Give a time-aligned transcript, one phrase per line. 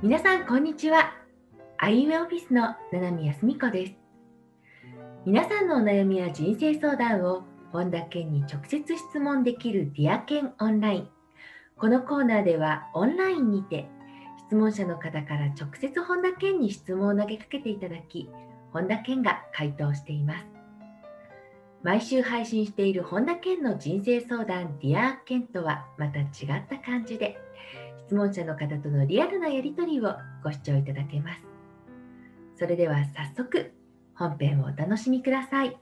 [0.00, 1.12] 皆さんこんにちは。
[1.76, 3.92] アイウエオフィスの七海康美子です。
[5.26, 7.42] 皆さんのお悩みや人生相談を
[7.72, 11.08] 本田健に直接質問できる Dear Ken オンライン。
[11.76, 13.88] このコーナーではオンラインにて
[14.46, 18.30] 質問者の方から直接本田健に質問を投げかけていただき、
[18.72, 20.46] 本田健が回答しています。
[21.82, 26.28] 毎週配信している本田健の人生相談 Dear Ken とはまた違っ
[26.70, 27.36] た感じで
[28.08, 31.42] 質問者の方とのリアルなやり取りをご視聴いただけます。
[32.58, 33.70] それでは早速
[34.14, 35.76] 本編をお楽しみください。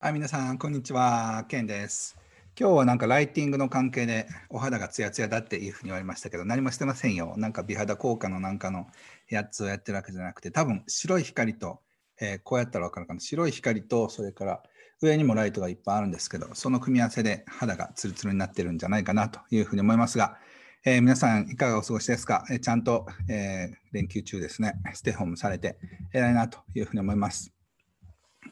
[0.00, 1.44] はい、皆さん、こんにちは。
[1.46, 2.18] ケンです。
[2.58, 7.34] 今日はなんかライティングの関係でお肌がツヤツヤだっていうふうに言われましたけど、何もしてませんよ。
[7.36, 8.88] なんか美肌効果のなんかの
[9.30, 11.78] やつをやってるわけじゃなくて、多分白い光と、
[12.20, 13.20] えー、こうやったらわかるかな。
[13.20, 14.62] 白い光と、それから
[15.00, 20.38] 上にもライトがいっぱいあるんですけど、その組み合わせで肌がツルツルになってるんじゃないかなというふうに思いますが、
[20.84, 25.78] えー、皆さんいかがお過ごしですか、えー、ちゃんと、えー、連休中ですね、ステイホームされて
[26.12, 27.52] 偉いなというふうに思います。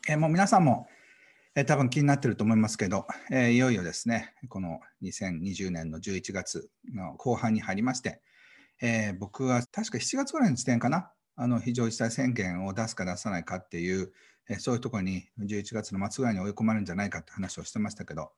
[0.08, 0.86] えもう皆さんも、
[1.54, 8.20] え多分気になってると思いますけど、えいよいよですね、この2020年の11月の後半に入りまして、
[8.82, 14.12] え僕は確か7月ぐらいの時点かな、あの非常事態宣言を出すか出さないかっていう、
[14.48, 18.32] えそういうところに11月の末ぐらいに追い込まれるんじゃないかって話をしてましたけど、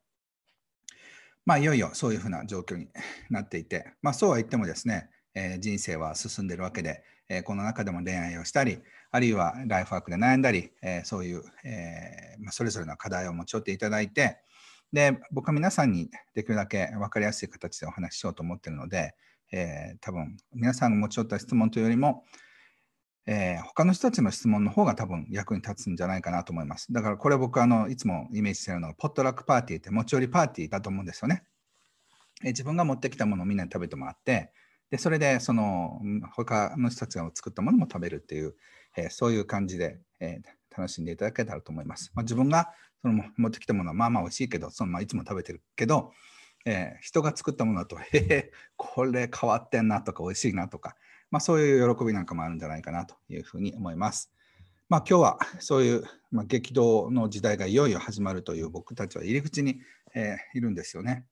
[1.47, 2.89] まあ、いよいよそういうふうな状況に
[3.31, 8.81] なっていて、まあ、そうは言ってもですね、え、人生は進んでるわけで、え、この中でも恋愛をしたり、
[9.13, 14.39] あるいはライフワークで悩んだり、え、そういう、えま、それぞれの課題を持ち寄っていただいて、
[14.93, 19.15] で僕は皆さんにできるだけ分かりやすい形でお話ししようと思ってるので、
[19.53, 22.25] え多分皆さんが持ち寄った質問というよりも、
[23.27, 26.93] えー、他の人たちの質問の方が多分役に立つんじゃないかなと思います。
[26.93, 31.43] だからこれ僕あのいつもイメージしてるのがポットラックパーティーって持ち寄りパーティーだと思うんですよね。
[32.43, 34.53] えー、自分が持ってきたものをみんなに食べてもらって
[34.91, 36.01] でそれでその
[36.35, 38.55] 他の人たちが作ったものも食べるっていう、
[38.97, 40.41] えー、そういう感じで、え
[40.77, 42.13] 楽しんでいただけたらと思います。
[42.15, 42.69] まあ、自分が
[43.01, 46.13] その持ってきたものはまあまあ美味しいけどそのまあいつも食べてるけど、
[46.67, 50.97] え人が作ったものだとへえこれ変わってんなとか美味しいなとか
[51.31, 54.31] まあ、そういう喜びなんかもあるんじゃないかなというふうに思います。
[54.89, 59.81] まあ、今日はそういう、まあ、激動の時代がいよいよ始まるという僕たちは入り口に、
[60.15, 61.27] えー、いるんですよね。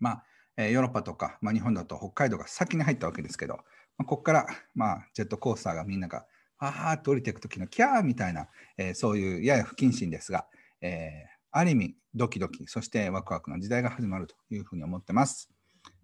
[0.00, 0.24] まあ
[0.56, 3.54] えー、ヨーロッパとか、まあ、日本だと北海道が先に入ったわけですけど、
[3.96, 6.26] まあ、ここから、まあ、ジェットコースターがみんなが
[6.58, 10.46] あーっと降りていく時のキャーみたいな、えー、そういうやや不謹慎ですが、
[10.80, 15.48] えー、ある意味ドキドキそしてワクワクの時代が始まるというふうに思ってます。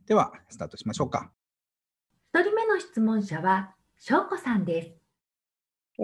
[0.07, 1.33] ではスタートしましょうか。
[2.75, 4.91] の質問者は翔子さんです。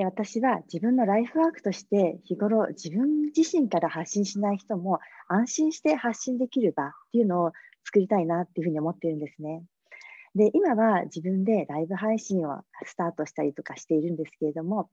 [0.06, 7.52] 私は自分のライフワークとして日頃自分自身から発信しない人も安心して発信できる場っていうのを
[7.84, 9.64] 作りたいなっていうふうに思っているんですね。
[10.36, 14.90] で今は自分でライブ配信をスタートしたりとかしているんですけれども、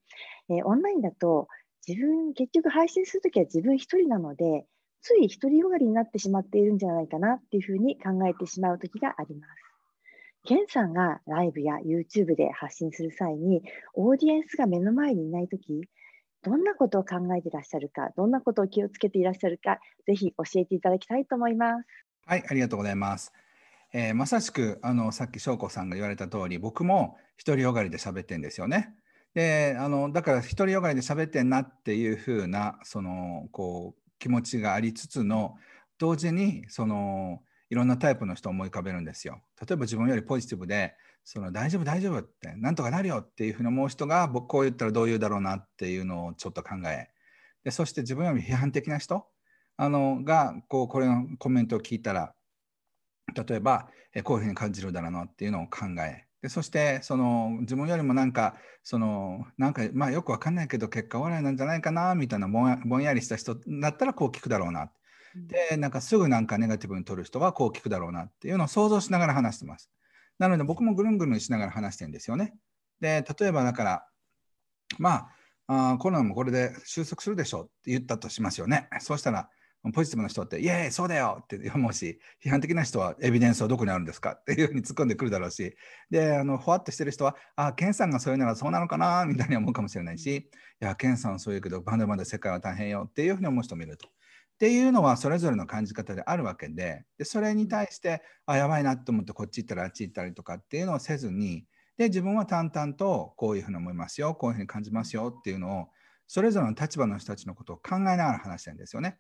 [0.50, 1.48] えオンラインだと
[1.88, 4.66] 自分結局配信するときは自分一人なので
[5.04, 9.67] つい独りよがりになってしまっているんじゃないかなっていうふうに考えてしまう時があります。
[10.48, 13.64] ケンさんがライブや YouTube で発信する際に、
[13.96, 15.82] オーディエンスが目の前にいないとき、
[16.42, 21.88] どんなことを考えていらっしゃるか、どんなことを気をつけていらっしゃるか、ぜひ教えていただきたいと思います。
[22.26, 23.34] はい、ありがとうございます。
[23.92, 28.94] えー、まさしくあのさっき翔子さんが言われた通り、僕も独りよがりで喋ってんですよね。
[29.34, 33.12] であのだから独りよがりで喋ってんなっていう風なそな
[33.52, 35.56] こう気持ちがありつつの
[35.98, 39.42] 同時にそのいろんなタイプの人を思い浮かべるんですよ。
[39.60, 47.10] 例えば自分よりポジティブで、その大丈夫大丈夫って、なんとかなるよっていうふうに思う人が、僕こう言ったらどう言うだろうなっていうのをちょっと考え、
[47.64, 49.28] でそして自分より批判的な人
[49.76, 52.34] あのがこうこれのコメントを聞いたら、
[53.36, 64.90] 例えばえこういうふうに感じるだろうなっていうのを考え、でそしてその自分よりもなんかそのなんかまあよくわかんないけど結果笑いなんじゃないかなみたいなぼんやりした人だったらこう聞くだろうな
[65.46, 69.92] でなんかすぐなんかネガティブに取る人はこう聞くだろうなっていうのを想像しながら話してます。
[70.40, 72.56] なので僕もぐるんぐるんしながら話してるんですよね。
[73.00, 74.08] で例えばだから
[74.98, 75.30] ま
[75.68, 78.88] ああコロナもこれで収束するでしょうって言ったとしますよね。
[79.00, 79.50] そうしたら
[79.92, 85.76] ポジティブな人って、イエーイ、そうだよって思うし、批判的な人はエビデンスはどこにあるんですかっていうふうに突っ込んでくるだろうし、
[86.10, 90.50] で、あの、ふわっとしてる人は、あ、ケンさんがそういうならそうなのかなみたいに思うかもしれないし、い
[90.80, 94.10] や、ケンさんそう言うけど、まだまだ世界は大変よっていうふうに思う人もいると。
[94.58, 101.64] っていうのはそれぞれの感じ方であるわけででそれに対してあやばいなと思ってこっち行ったりあっち行ったりとかっていうのをせずに
[101.98, 105.88] で自分は淡々とこういうふうに思いますよこういうふうに感じますよっていうのを
[106.26, 109.18] それぞれの立場の人たちのことを考えながら話してるんですよね。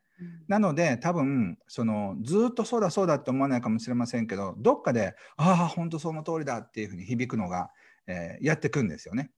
[0.47, 7.69] なので多分そのずっとそうだそうだって思わないかもしれませんけどどっかでああ本当その通りだっていうふうに響くのが、
[8.07, 9.31] えー、やってくんですよね。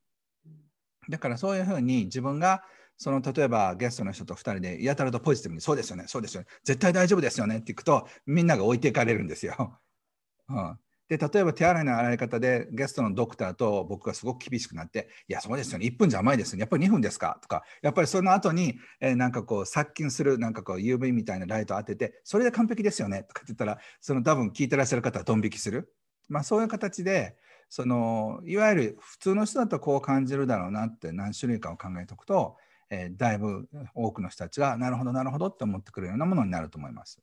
[1.10, 2.64] だからそういうふうに自分が
[3.00, 9.80] その例えばゲストの人と2人でやたらとポジティブにそうですよねそうですよね絶対大丈夫ですよねっていくとみんなが置いていかれるんですよ。
[10.50, 25.94] うん、で例えば手洗いの洗い方でゲストのドクターと僕がすごく厳しくなって「いやそうですよね1分じゃ甘いですよねやっぱり2分ですか?」とかやっぱりその後に、えー、なんかこう殺菌するなんかこう UV みたいなライトを当てて「それで完璧ですよね」とかって言ったらその多分聞いてらっしゃる方はドン引きする、
[26.28, 27.38] まあ、そういう形で
[27.70, 32.58] そのいわゆる普通の人だとこう感じるだろうなって何種類かを考えておくと、
[32.90, 37.22] えー、だいぶ多くの人たちがなるほどなるほどって思ってくるようなものになると思います。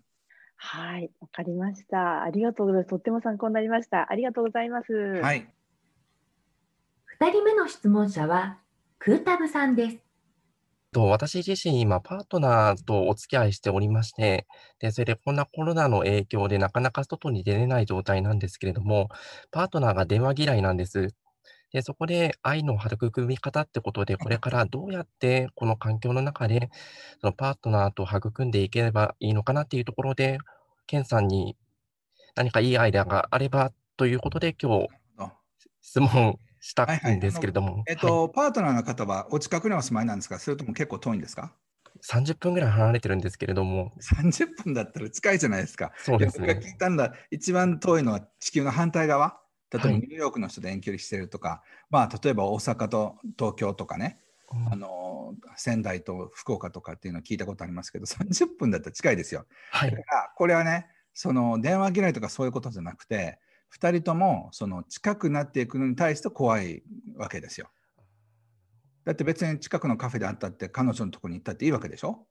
[0.56, 2.22] はい、わかりました。
[2.22, 2.90] ありがとうございます。
[2.90, 4.10] とっても参考になりました。
[4.10, 4.92] ありがとうございます。
[4.92, 5.48] はい。
[7.04, 8.58] 二人目の質問者は、
[8.98, 9.98] クータブさんです。
[10.92, 14.46] と私自身、今、パートナーとお付き合いしておりまして、
[14.78, 19.08] で、それでこんなコロナの影響でなかなか外に出れない状態なんですけれども、
[19.50, 21.14] パートナーが電話嫌いなんです。
[21.76, 26.70] で、そこで愛の育み方ってことで、これからどうやってこの環境の中で、
[27.20, 30.38] そのパートナーと育んでいければいいのかなっていうところで、
[30.86, 31.54] ケンさんに
[32.34, 34.88] 何かいいアイデアがあればということで、今日、
[35.82, 37.66] 質問したんですけれども。
[37.66, 40.38] はいはい、えっと、はい、パートナーの方はお近くにお住まいなんですか？
[40.38, 41.52] それとも結構遠いんですか
[42.02, 43.92] ？30分ぐらい離れてるんですけれども。
[44.00, 45.92] 30分だったら近いじゃないですか。
[45.98, 46.46] そうですね。
[46.54, 49.42] 僕が聞いたんだ、一番遠いのは地球の反対側。
[49.72, 51.60] 例えばニューヨークの人で遠距離してるとか、はい、
[51.90, 54.20] まあ例えば大阪と東京とかね、
[54.52, 59.46] うん、あの仙台と福岡とかっていうのを聞いたことありますけど30分だったら近いですよ。
[59.72, 63.40] はい、だからこれはねその電話嫌いとかそういうことじゃなくて
[63.74, 66.82] 2人ともその近くなっていくのに対して怖い
[67.16, 67.68] わけですよ。
[69.04, 72.26] だって別に近くのカフェであったって彼女のとこに行ったっていいわけでしょ？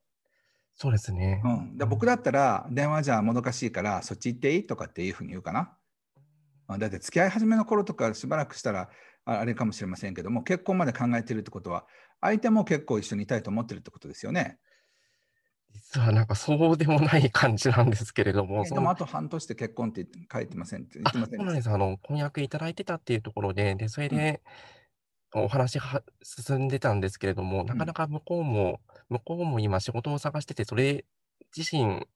[0.75, 1.41] そうですね。
[1.43, 4.67] うん、で僕だったら電話じゃもどかしいからそっち行っていい？
[4.67, 5.73] とかっていうふうに言うかな。
[6.67, 8.89] まあ、だって付き合い始めの頃とかしばらくしたら
[9.25, 11.85] あれかもしれませんけども結婚まで考えてるってことは
[12.21, 14.57] 相手も結構一緒にいたいと思ってるってことですよね。
[15.75, 18.63] 実はなんかそうでもない感じなんですけれども。
[18.63, 21.69] でもあと半年で結婚って書いてませんって言ってませんそうなんです。
[21.69, 24.41] あの、婚約いただいてたっていうところで、で、それで、
[25.33, 28.79] お話が進んでたんですけれども、うん、なかなか向こうも、
[29.09, 31.03] 向こうも今仕事を探してて、それ
[31.55, 32.07] 自身、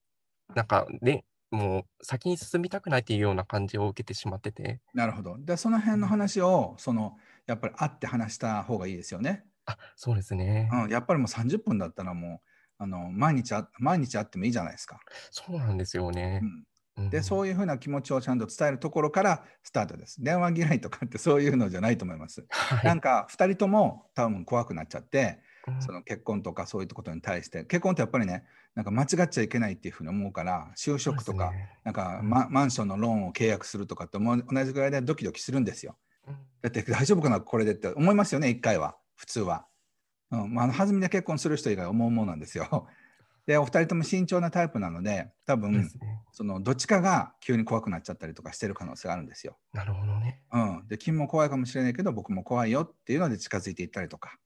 [0.55, 4.81] なんかね、もう先に進みたくないっていうような感じを受けてしまってて。
[4.93, 5.37] なるほど。
[5.39, 7.17] で、その辺の話を、その、
[7.47, 9.45] やっぱり会って話した方がいいですよね。
[9.65, 10.69] あ、そうですね。
[10.71, 12.49] うん、やっぱりもう30分だったらもう、
[12.81, 14.99] あの毎日あ毎日会ってもいいじゃないですか。
[15.31, 16.41] そうなんですよね。
[16.95, 20.23] うん、で、そういうふうな気持ちをちゃんと伝えるところからスタートです。
[20.23, 22.45] 電話嫌いとかって そういうのじゃないと思います。
[22.49, 25.41] はい、なんか2人とも多分怖くなっちゃって、
[25.79, 28.43] その結婚とかそういうことに対して結婚ってやっぱりね
[28.75, 35.97] なんか間違っちゃいけないっていうふうに思うから就職とか、ね、なんかママンションのローンを契約するとかって同じぐらいでドキドキするんですよ。
[36.61, 39.65] だって大丈夫かなこれでって思いますよね一回は普通は。
[40.31, 42.87] うんまあ、弾みで結婚する人以外思うものなんですよ。
[43.47, 45.89] でお二人とも慎重なタイプなので多分、ね、
[46.31, 49.57] そのどっちかが急に怖くなっちゃったりとかしてる可能性があるんですよ。
[49.73, 50.43] なるほどね。
[50.51, 54.37] うん、で君も怖いかもしれないけど僕も怖いよっていうので近づいていったりとか。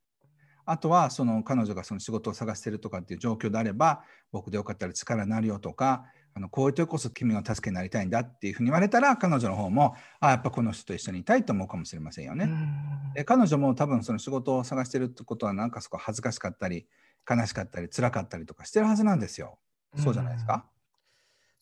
[0.66, 12.50] あとはその彼女がその仕事を探してるとかっていう状況であれば僕でよかったら力になるよとかあのこういう時こそ君の助けになりたいんだっていうふうに言われたら彼女の方もあやっぱこの人と一緒にいたいと思うかもしれませんよね。
[13.14, 16.88] で彼女も多分その仕事を探してるってことはなんかそこ恥ずかしかったり
[17.30, 19.60] 悲しかったり辛かったりとかしてるはずなんですよ。
[19.98, 20.66] そうじゃないですか？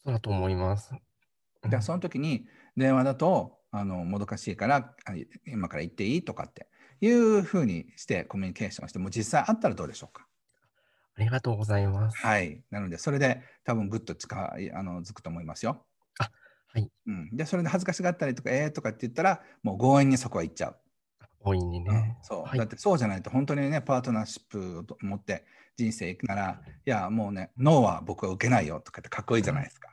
[0.03, 0.91] そうだと思います。
[1.63, 2.45] でその時に
[2.77, 4.95] 電話だとあのもどかしいから
[5.45, 6.23] 今から行っていい？
[6.23, 6.69] とかって
[7.01, 10.27] いうふうにしてコミュニケーションして、もう実際あったらどうでしょうか？
[11.17, 12.17] ありがとうございます。
[12.17, 12.63] はい。
[12.71, 15.85] なので、それで多分ぐっと近いあのづくと思いますよ。
[16.19, 16.31] あ
[16.73, 17.35] はい、うん。
[17.35, 20.77] で、それで恥ずかしがったりとか、えーとかって言ったら、もう強引にそこは行っちゃう。
[21.43, 25.43] 強引にね、うん、そう、はい、だってそうじゃないと、本当にね、パートナーシップを持って
[25.75, 29.89] 人生行くなら、いや、もうね、ノーは僕は受けないよとかってかっこいいじゃないですか。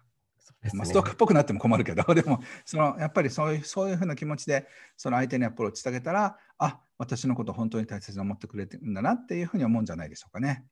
[0.63, 10.65] ね、まあ、ストーカーっぽくなっても困るけど、でもそのやっぱりそういうそういうふうな気持ちでその相手にアプローチしてあげたら、あ私のことを本当に大切に思ってくれてるんだなっていうふうに思うんじゃないでしょうかね。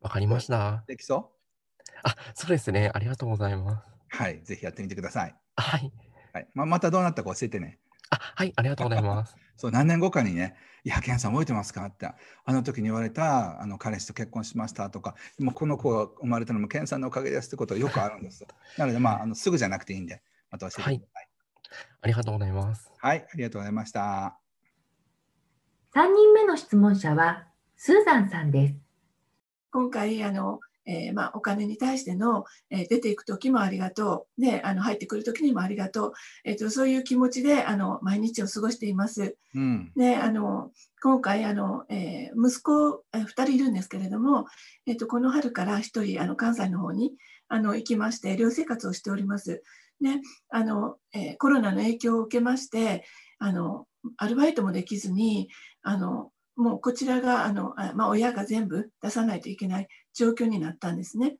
[0.00, 0.84] わかりました。
[0.86, 1.78] できそう？
[2.04, 2.90] あそうですね。
[2.94, 3.86] ありがとうございます。
[4.08, 5.34] はい、ぜひやってみてください。
[5.56, 5.92] はい。
[6.32, 7.78] はいまあ、またどうなったか教えてね。
[8.10, 9.36] あはい、ありがとうございます。
[9.56, 10.54] そう何年後かにね、
[10.84, 18.46] いや、ケンさん覚えてますかって、あの時に言われたあの彼氏と結婚しましたとか、もうこの子が生まれたのもケンさんのおかげですってことはよくあるんです。
[18.76, 20.94] なので、まあ、あのすぐじゃなくていいんで、また教えてください。
[20.94, 21.28] はい、
[22.02, 22.92] ありがとうございます。
[22.98, 24.45] はい、ありがとうございました。
[25.96, 28.74] 3人目の質問者は、スーザンさんです。
[29.72, 36.12] 今回あの、えー、まあ、お金に対しての、えー、出ていく時もありがとう、であの入ってくる時にもありがとう、
[36.44, 39.38] えーと、そういう気持ちであの毎日を過ごしています。
[39.54, 40.70] うん、であの
[41.02, 44.44] 今回あの、え息子、え2人いるんですけれども、
[44.86, 47.14] えーと、この春から1人あの関西の方に
[47.48, 49.62] あの行きまして寮生活をしております。
[50.02, 50.10] で
[50.50, 53.06] あのえコロナの影響を受けまして
[53.38, 53.86] あの
[54.16, 55.48] アルバイトもできずに
[55.82, 61.36] あのもうこちらがあの、まあ、親が全部出さないといけない状況になったんですね。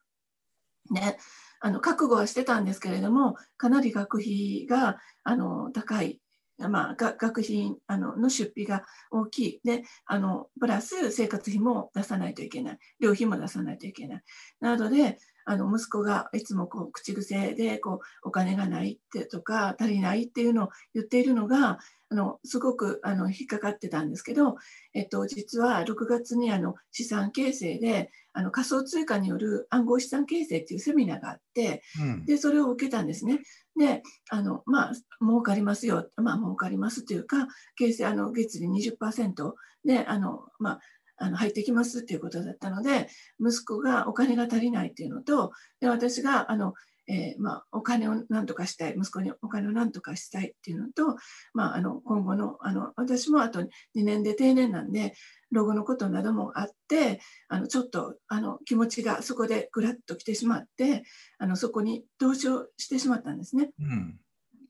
[0.90, 1.18] ね
[1.60, 6.20] あの覚悟はしてたんですけれどもかなり学費があの高い、
[6.58, 9.60] まあ、学費あのの出費が大きい。
[9.64, 12.78] であのプラス生活費も出さないといけない。
[13.00, 14.22] 寮費も出さないといけない。
[14.60, 21.78] なのであの息子がいつもこう口癖でこうお金がないってとか足りないっていうのを言っているのが
[22.10, 24.56] あのすごくあの引っかかってたんですけど、
[24.92, 33.40] えっと、実は6月にあの資産形成であの仮想通貨による暗号資産形成っていうセミナーがあって、うん、でそれを受けたんですね。
[33.78, 39.52] であのまあ儲かりますよ、まあ儲かりますというか形成あの月利20%
[39.86, 40.80] であの、まあ、
[41.16, 43.08] あの入ってきますっていうことだったので
[43.40, 46.74] 息子がお金が足りないっていうのとで私があの
[47.08, 51.16] えー、まあ、お金を何とかしたい息子にお金を何とかしたいっていうのと、
[51.54, 55.14] まあ、あの今後のあの私もあと2年で定年なんで
[55.50, 61.04] 老後のことなどもあってあのちょっとあの気持ちがそこでぐらっと来てしまって
[61.38, 63.70] あのそこに投資をしてしまったんですね。
[63.78, 64.18] うん、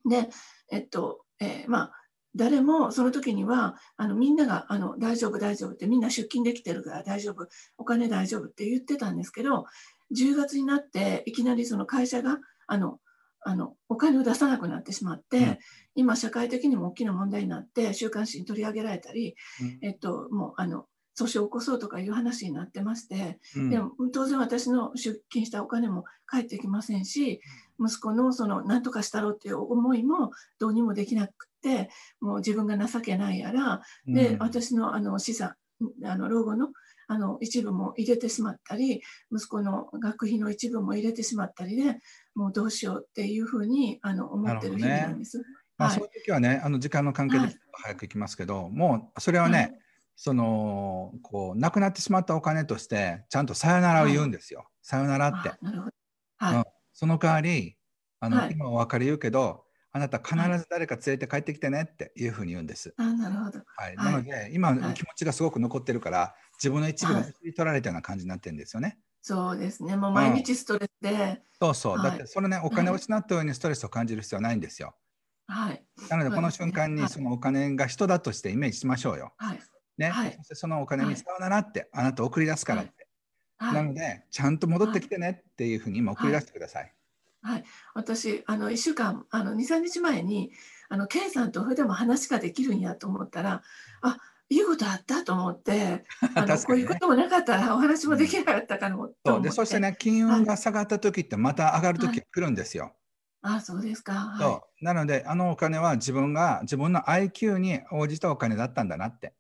[0.09, 0.29] で、
[0.71, 1.93] えっとえー、まあ
[2.37, 9.64] 誰もその時にはあのみんながあの大丈夫大丈夫ってみんな出勤できてるから大丈夫お金大丈夫って言ってたんですけど
[10.14, 12.99] 10月になっていきなりその会社があの
[13.40, 15.59] あのお金を出さなくなってしまって、うん、
[15.95, 20.87] 今社会的にも大きな問題になって週刊誌に取り上げられたり、うん、えっと、もうあの
[21.19, 27.41] 訴訟を起こそうとかいう話になってまして、うん、でも当然私の出金したお金も返ってきませんし
[27.81, 35.55] 息子のその何とかしたろうっていう思いもどうにもできなくてもう自分が情けないやらで私のあの資産
[36.05, 36.69] あの老後の
[37.09, 42.01] あの一部も入れてしまったり息子の学費の一部も入れてしまったりで
[42.35, 45.39] もうどうしようっていうふうにあの思ってる日々なんです。
[45.39, 45.45] ね、
[45.79, 49.79] まあ、そういう時はねあの時間の関係で早く行きますけど、はい、もうそれはね、はい、
[50.17, 54.61] そのこうなくなってしまったお金としてちゃんとさよならを言うんですよ。
[54.61, 55.53] はい、さよならって。
[55.61, 55.91] なるほど
[56.39, 57.77] はい、うん、その代わり
[58.19, 62.93] あの、今お分かり言うけどあなた必ず誰か連れて帰ってきてねっていうふうに言うんです。
[62.99, 63.61] あなるほど。
[63.77, 63.97] はい。
[63.97, 68.99] なので、今の気持ちがすごく残ってるから、自分の一部が取られたような感じになってるんですよね。
[69.23, 69.97] そうですね。
[69.97, 71.13] もう毎日ストレスで。
[71.13, 72.03] うん、そうそう。
[72.03, 74.95] だってそれね、お金を失ったようにストレスを感じる必要はないんですよ。
[75.47, 75.83] はい。
[76.11, 79.33] なので、この瞬間にそのお金が人だとしてイメージしましょうよ。
[79.39, 79.61] はい。
[79.99, 80.11] ね。
[80.11, 83.07] はい、そのお金にさよならって、あなた送り出すからって。
[83.59, 86.93] はい、なので、ちゃんと戻ってきてねっていうふうに今送り出してください。
[87.43, 90.50] はい、私あの1週間あの23日前に
[90.88, 93.62] あのケンさんとそれでも話ができるんやと思ったら
[94.03, 99.43] あいいことあったと思って、あの、ね、こういうこともなかったらお話もできなかったかも、うん、そう。
[99.43, 102.93] でそしてね金運が下がった時ってまた上がる時が来るんですよ。
[103.43, 104.85] はい、あそうですか、はい、そう。
[104.85, 109.35] なのであのお金は自分が自分の IQ に応じたお金だったんだなって。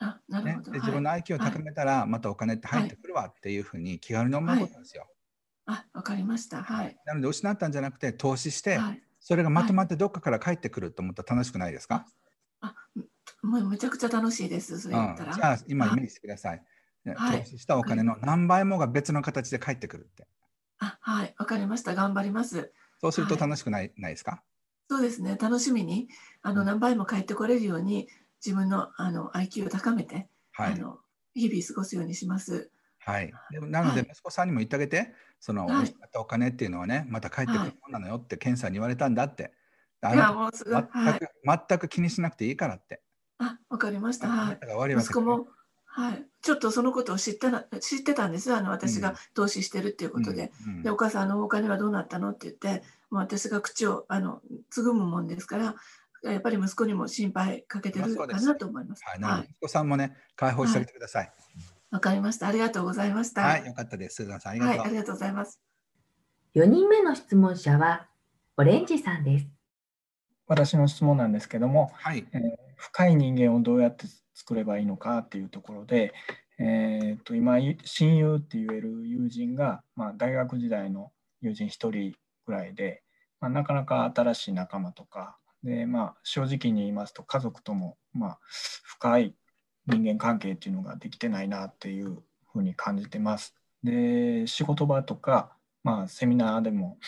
[0.00, 5.08] あなるほど、ね、自分の IQ を高めたら、またお金って入ってくるわっていうふうに気軽に思うことですよ。
[5.66, 6.62] あわかりました。
[6.62, 6.96] はい。
[7.04, 12.06] なので失ったんじゃなくて投資して、はい、それがまとまってどっかから帰ってくると思ったら楽しくないですか、
[12.60, 12.74] あ
[13.42, 14.80] もうめちゃくちゃ楽しいです。
[14.80, 15.34] それ言ったら。
[15.34, 16.62] じゃあ今イメージしてください。
[17.14, 20.26] はい、投資したお金の何倍もが別の形で帰ってくるって。
[20.78, 21.94] あはい、わかりました。
[21.94, 22.72] 頑張ります。
[23.00, 24.42] そうすると楽しくない,、ないですか？
[24.88, 25.36] そうですね。
[25.40, 26.08] 楽しみに
[26.42, 28.08] あの何倍も帰ってこれるように
[28.44, 30.98] 自分のあの IQ を高めて、はい、あの
[31.34, 32.70] 日々過ごすようにします。
[33.00, 33.32] はい。
[33.50, 39.54] でもなので息子さんにも言ってあげて、その、はい、お金っていうのはね、また帰ってくるものなのよって、検査に言われたんだって。
[40.00, 43.02] あの全く、はい、全く気にしなくていいからって。
[43.38, 44.28] あ、わかりました。
[44.28, 44.58] はい。
[44.92, 45.48] 息子も、
[45.86, 48.54] はい、ちょっとそのことを知ってな知ってたんです。
[48.54, 50.52] あの私が投資してるっていうことで。
[50.66, 50.72] うん。
[50.74, 52.30] うん、でお母さんのお金はどうなったの？
[52.30, 55.74] って言ってもう私が口をあのつぐむもんですから
[56.24, 59.02] やっぱり息子にも心配かけてるかなと思います。
[59.04, 61.32] はい、はい、息子さんもね解放してあげてください。
[61.90, 62.48] わ、かりました。
[62.48, 63.42] ありがとうございました。
[63.42, 64.16] はい、よかったです。
[64.16, 65.60] スーザンさんありがとう、はい、ありがとうございます。
[66.54, 68.08] 4人目の質問者は
[68.56, 69.46] オレンジさんです。
[70.46, 72.40] 私の質問なんですけども、はいえー、
[72.76, 76.14] 深い人間をどうやって作ればいいのかっていうところで、
[76.58, 82.14] えー、と今親友って言える友人が、まあ、大学時代の友人1人
[82.46, 83.02] ぐらいで、
[83.40, 89.34] まあ、なかなか新しい仲間とかで、まあ、正直に言いますと家族とも、まあ、深い
[89.86, 92.22] 人間関係っていうのができてないなっていう
[92.52, 93.54] ふうに感じてます。
[93.82, 95.52] で仕事場とか、
[95.84, 96.98] まあ、セミナーでも、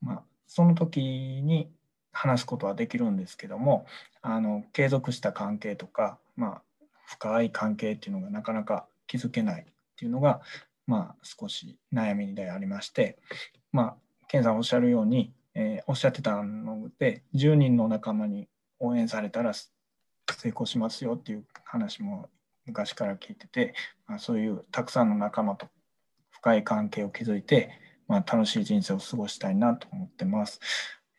[0.00, 1.70] まあ、その時に
[2.12, 3.86] 話すことはできるんですけども
[4.22, 6.62] あの継続した関係とか、まあ、
[7.06, 9.64] 深い関係っていうのがなかなか築けないっ
[9.96, 10.40] ていうのが、
[10.86, 13.18] まあ、少し悩みでありまして、
[13.72, 13.96] まあ、
[14.28, 18.48] 健さんおっしゃるように、えー、おっしゃってたので10人の仲間に
[18.78, 19.68] 応援されたら成
[20.50, 22.30] 功しますよっていう話も
[22.64, 23.74] 昔から聞いてて、
[24.06, 25.66] まあ、そういうたくさんの仲間と
[26.30, 27.70] 深い関係を築いて、
[28.06, 30.60] まあ、楽しい人生を過ごしたいなと思ってます。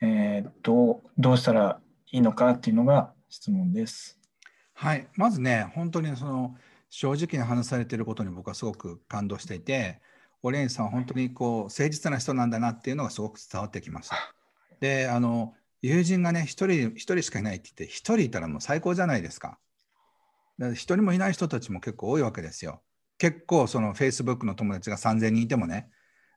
[0.01, 4.17] えー、どうどうしたらいいのかっていうのが質問です。
[4.73, 6.55] はい、まずね、本当にその
[6.89, 9.99] 正直に話されていることに僕はすごく感動していて、
[10.41, 14.11] オレンジさんは本当にこう誠実な人なんだなっていうのがすごく伝わってきます。
[14.79, 19.57] で、あの友人がね、一人、一人しかいないって言って、一人いたらもう最高じゃないですか。
[20.59, 22.81] 一人もいない人たちも結構多いわけですよ。
[23.17, 25.89] 結構その Facebook の友達が3000人いてもね、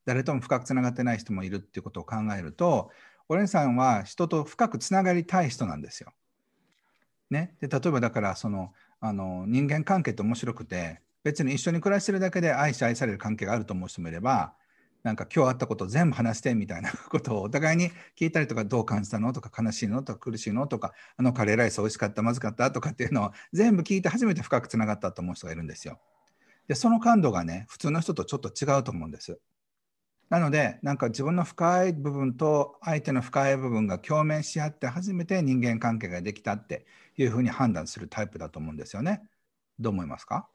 [0.05, 2.91] 誰とも深くつながってない人もいるっていうことを考えると、
[3.29, 6.13] オレンさんは人と深くつながりたい人なんですよ。
[7.31, 14.55] ね、で例えばだからそのあの人間関係って面白くて別に一緒に暮らしてるだけで愛し愛される関係があると思う人もいれば
[15.03, 19.33] なんか今日あったこと全部話してみたいなことを お互いに聞いたりとかどう感じたの？
[19.33, 20.03] とか悲しいの？
[20.03, 20.67] とか苦しいの？
[20.69, 22.23] とかあのカレーライス美味しかった？
[22.23, 22.71] まずかった？
[22.71, 26.01] とかっていうのを全部聞いて初めて深くつながったと思う人がいるんですよ。
[26.69, 29.41] でその感度がね普通の人とちょっと違うと思うんです。
[30.31, 36.87] なのでなんか自分の深い部分と相手の深い部分が共鳴し合って初めて人間関係ができたって
[37.17, 39.29] いうふうに判断するタイプだと思うんですよね。
[39.81, 40.49] どう思いますか？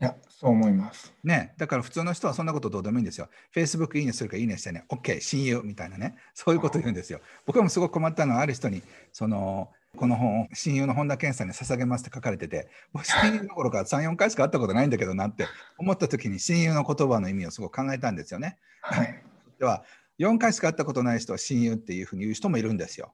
[0.00, 1.12] いや、そう思います。
[1.22, 3.28] ね、だから普通の人はそんなことどうでもいいんですよ。
[3.54, 7.20] Facebook いいねするかいいねしてね、OK、親友みたいなね、そういうこと言うんですよ。
[7.44, 18.56] 僕もすごく困ったのは、ある人に、その、この本を親友の本田健さんに捧げますって書かれてて、親友どころか3、4回しか会ったことないんだけどなって思った時に親友の言葉の意味をすごく考えたんですよね。
[18.80, 19.22] はい、
[19.58, 19.84] では、
[20.18, 23.12] 4回しか会ったことない人は親友っていうふうに言う人もいるんですよ。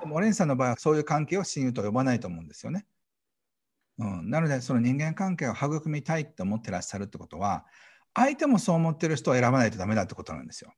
[0.00, 2.86] でも、オレンさんの場合はそういう関係を親友と呼ばないと思うんですよね。
[4.00, 7.66] うん、なのでその人間関係を育みたいって思ってらっしゃるってことは
[8.14, 10.72] 相手もそう思ってる人を選ばないとダメだってことなんですよ。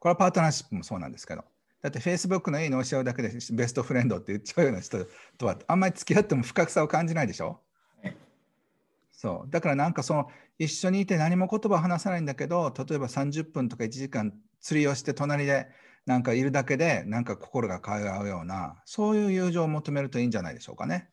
[0.00, 1.44] これはパートナーシップもそうなんですけど。
[1.82, 5.04] だって Facebook のいいの教えるだけでベストフレンドって言っちゃうような人
[5.36, 7.60] とはあんまり付き合っても深さを感じないでしょ？
[9.12, 15.68] そうだからなんかその一緒にいて何も言葉を話さないんだけど例えば30分とか1時間釣りをして隣で
[16.06, 21.10] なんかいるだけでなんか心が通うようなそういう友情を求めるといいんじゃないでしょうかね。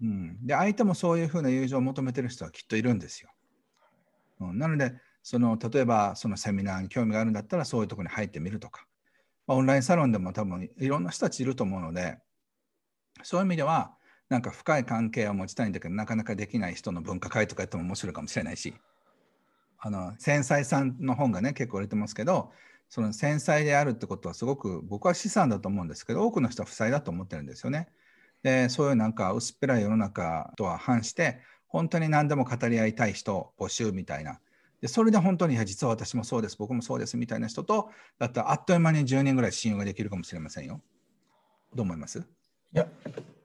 [0.00, 3.30] うん、で相手もそういうふうな友情を求めてる人はきっといるんですよ。
[4.40, 8.86] うん、なのでその例えばそのセミナーに興味があるんだったらそういうとこに入ってみるとか、
[9.46, 12.18] まあ、オンラインサロンでも多分いろんな人たちいると思うので
[13.22, 13.92] そういう意味では
[14.28, 18.74] なんか深い関係を持ちたいんだけどなかなかできない人の分科会とかやっても面白いかもしれないし
[19.78, 22.52] あの繊細さんの本がね結構売れてますけど
[22.88, 27.88] その繊細であるってことはすごく僕は資産だと思うんですけど多くの人は負債だと思ってるんですよね。
[28.42, 34.40] でそういうなんか薄っぺらい世の中とは反して本当に何でも語り合いたい人募集みたいな。
[34.80, 36.56] でそれで本当にいや実は私もそうです。
[36.56, 40.80] 僕もそうですみたいな人とだったらあっという間に10人ぐらい親友ができるかもしれませんよ。
[41.74, 42.18] どう思います？
[42.20, 42.22] い
[42.72, 42.86] や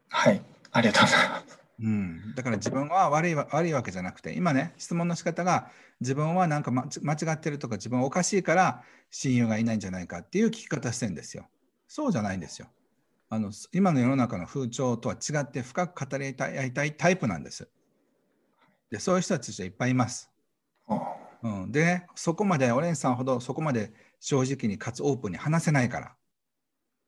[0.10, 0.42] はい。
[0.72, 1.60] ありがとうございます。
[1.80, 6.88] うん、だから自分は悪い悪いわけじゃなくて今ね質問の仕方が自分はなんか間違
[7.32, 11.48] ってるとか自分はおかしいから親友がいないんじゃないかっていう聞き方してるんですよ。
[11.88, 12.68] そうじゃないんですよ
[13.34, 17.68] あの今の世の中の風潮とは違って深く語り合いたいタイプなんです。
[18.92, 20.30] でそういう人たちはいっぱいいます。
[21.42, 26.16] うん、で、ね、そこまでオレンさんほどそこまで正直にかつオープンに話せないから。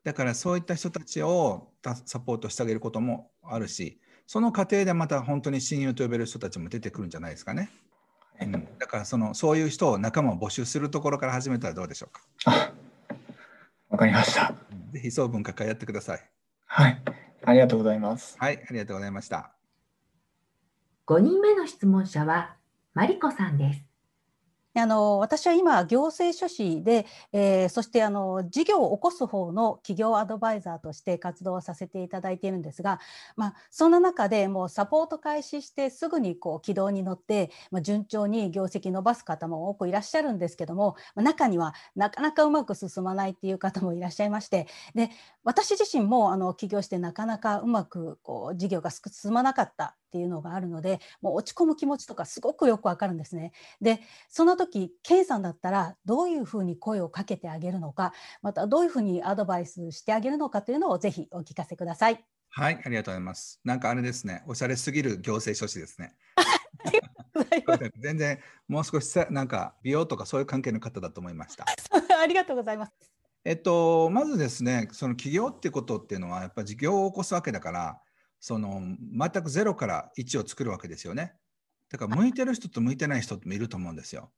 [0.03, 1.69] だからそういった人たちを
[2.05, 7.69] サポートしてあげることもあるし、その過程でまた本当に親友と呼べる人たちも出てくるんじゃないですかね。
[8.41, 12.73] うん、だからそのそういう人を仲間を募集するところから始めたらどうでしょうか。
[13.95, 14.53] わかりました。
[14.91, 16.29] ぜひ総分科会やってください。
[16.65, 17.01] はい。
[17.45, 18.36] ありがとうございます。
[18.38, 19.53] はい、ありがとうございました。
[21.08, 22.58] 5人目の質問者は
[22.93, 23.86] マリコさんです。
[24.77, 32.99] あの私は今行政書士で、えー、そしてあの事業を起こす方の企業アドバイザーとして活動させていただいているんですが、
[33.38, 45.09] まあ、その中でもうサポート開始してすぐにこう軌道に乗って、まあ、順調に業績伸ばす方も多くいらっしゃるんですけども、まあ、中にはなかなかうまく進まないっていう方もいらっしゃいましてで
[45.43, 53.51] 私自身もあの起業してなかなかうまくこう事業が進まなかったっていうのがあるのでもう落ち込む気持ちとかすごくよくわかるんですね。
[53.81, 62.23] でその時ケンさんだったらどういうふうに声をかけてあげるのかまたどういうふうにアドバイスしてあげるのかというのをぜひお聞かせください。
[62.49, 63.59] はい、ありがとうございます。
[63.65, 66.15] なんかあれですね、おしゃれすぎる行政書士ですね。
[67.99, 68.39] 全然
[68.69, 71.65] もう少しさなんか美容とかそういう関係の方だと思いました。
[72.21, 72.93] ありがとうございます。
[73.43, 78.01] えっと、まずですね、その起業ってことっていうのは、やっぱり事業を起こすわけだから、
[78.45, 81.34] その全くゼロから1を作るわけですよね。
[81.89, 84.31] だから向いてる人と向いてない人もいると思うんですよ。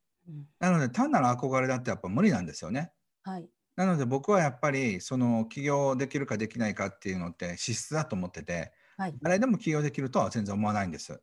[0.62, 2.93] なので単なる憧れだってやっぱ無理なんですよね。
[3.24, 11.22] はい、なので僕はやっぱりその起業できるかできないかっていうのって資質だと思ってて、はい、誰でも起業できるとは全然思わないんです。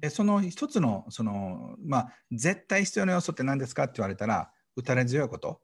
[0.00, 5.60] でその一つのその、まあ、絶対必要な要素って何ですかって言われたら打たれ強いこと。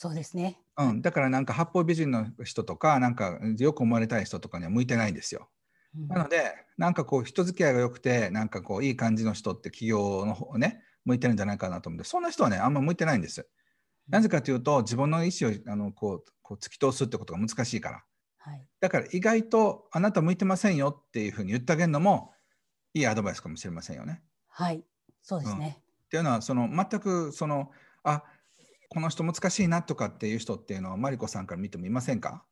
[0.00, 5.48] そうですね、うん、だからなんか八方美人の人とかなんかよく思われたい人とかには向いてないんですよ。
[5.96, 13.48] うん、なのでなんかこう人付き合いが良くてなんかこういい感じの人って企業の方ね向いてるんじゃないかなと思ってそんな人はねあんま向いてないんです。
[14.08, 18.04] なぜかというと自分の意思をあのこうこう突き通すってことが難しいから。
[18.36, 22.30] はい、だから意外とあなた向いてませんよっていうふうに言ってあげるのも
[22.94, 24.22] いいアドバイスかもしれませんよね。
[24.46, 24.84] はい、
[25.22, 25.66] そうですね。
[25.66, 27.72] うん、っていうのはその全くその
[28.04, 28.22] あ
[28.88, 32.42] この人難しいなとかっていう人っていうのはマリコさんから見てもいませんか？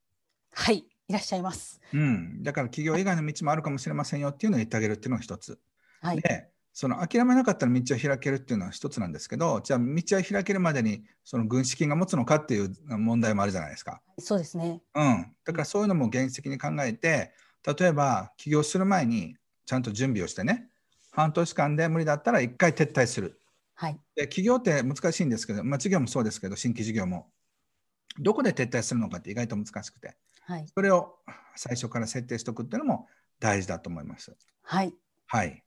[0.53, 1.81] はい、いらっしゃいます。
[1.93, 5.59] うん、だから企業以外の道もあるかもしれませんよっていうのを言ってあげるっていうのが一つ。
[6.03, 14.03] はい、でその諦めなかったら道を開けるっていうのは一つなんですけどじゃあ道を開けるまでにその軍資金が持つのかっていう問題もあるじゃないですか。
[14.19, 17.33] そうですね、うん、だからそういうのも現実的に考えて
[17.79, 20.69] 例えば起業する前にちゃんと準備をしてね
[21.13, 23.41] 半年間で無理だったら1回撤退する。
[23.77, 27.31] はい、で企業って難しいんですけど、まあ、事業もそうですけど新規事業も。
[28.19, 31.17] どこで撤退するのかって意外と難しくて、はい、それを
[31.55, 33.09] 最初から設定しておくっていうのも
[33.41, 34.35] 大事だと思います。
[34.63, 34.95] はい、
[35.27, 35.63] はい。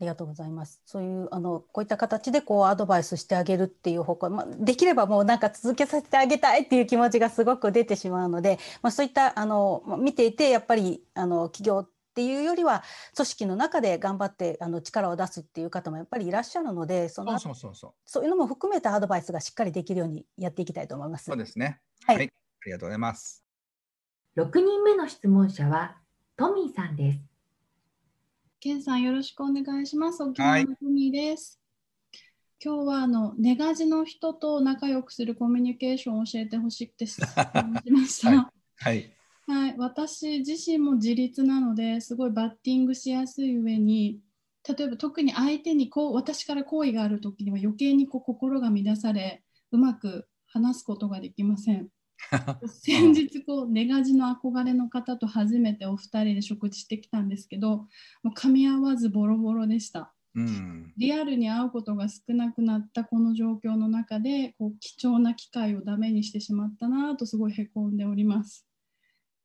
[0.00, 0.82] ありがとうございます。
[0.84, 12.84] そういうあのこういった形でこうアドバイスしてあげるっていう方向、まあ、できればもうなんか続けさせてあげたいっていう気持ちがすごく出てしまうので、まあ、そういったあの見ていてやっぱりあの企業っていうよりは
[13.16, 21.24] 組織の中で頑張ってあの力を出すっていう方もやっぱりいらっしゃるのでそのそうそうそうそういうのも含めたアドバイスがしっかりできるようにやっていきたいと思います。
[21.24, 21.80] そうですね。
[22.04, 22.30] はい、はい、あ
[22.66, 23.42] りがとうございます。
[24.36, 25.96] 6人目の質問者は
[26.36, 27.18] トミーさんです。
[28.60, 30.22] ケンさんよろしくお願いします。
[30.22, 31.58] 沖縄のふです。
[32.12, 32.20] はい、
[32.62, 38.28] 今日はあのネガジの人と仲良くするコミュニケーションを教えてほしくて質問しました。
[38.28, 38.46] はい、
[38.76, 44.20] はいはい、私自身も自立なのですごいバッティングしやすい上に
[44.68, 51.88] 例えば特に相手にこう私から好意がある時には余計にこう心が乱されうまく話すことができません。
[52.68, 57.88] 先日こうネガジの憧れの方と初めてお二人で食事してきたんですけども
[58.26, 68.68] う噛み合わずボロボロでした、うん、リアルに会うことが少なくなったこの状況の中でこう貴重な機会をダメにしてしまったなとすごいへこんでおります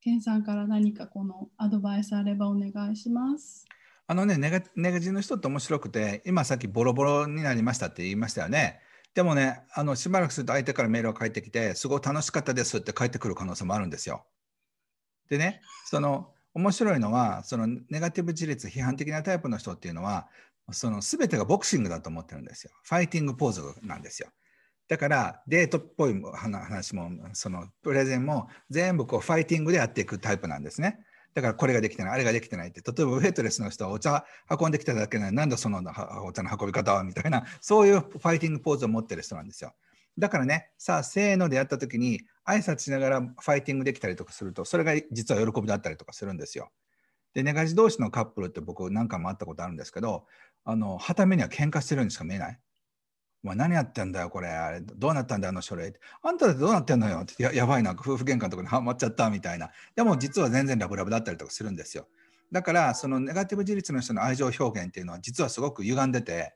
[0.07, 3.65] ケンさんから何かこのアドバイスあればお願いします
[4.07, 8.79] あのねネガネガジの人って面白くて今さっきボロボロになりましたって言いましたよね
[9.15, 14.27] でもね、あのしばらくすると相手からメールが返ってきて、すごい楽しかったですって返ってくる可能性もあるんですよ。
[15.27, 20.27] でね、その面白いのは、そのネガティブ自立、批判的なタイプの人っていうのは、
[20.71, 22.71] その全てがボクシングだと思ってるんですよ。
[22.83, 24.29] ファイティングポーズなんですよ。
[24.87, 30.99] だからデートっぽい話も、そのプレゼンも全部こうファイティングでやっていくタイプなんですね。
[31.33, 35.83] だからこれができてない、あれができてないって、例えばウェイトレスの人はお茶運んできただけなのに、なんだその
[36.25, 39.75] お茶の運び方はみたいな、そういうファイティングポーズを持ってる人なんですよ。
[40.17, 46.71] だからね、さあ、せーのでやったときに、挨拶しながらファイティングできたりとかすると、それが実は喜びだったりとかするんですよ。
[47.35, 50.25] で、ネガジ同士のカップルって僕何回も会ったことあるんですけど、
[50.63, 52.59] あの、はためには喧嘩してるようにしか見えない。
[53.47, 54.49] お前何やってんだよ、これ。
[54.49, 55.93] あれどうなったんだよ、あの書類。
[56.21, 59.71] あんただってどうなってんのよってややばいな、夫婦喧嘩のとこに はまっちゃったみたいな。
[59.95, 62.07] でも実は全然ラブラブだったりとかするんですよ。
[62.51, 66.55] だから、そのネガティブ自立の人の愛情表現っていうのは実はすごく歪んでて、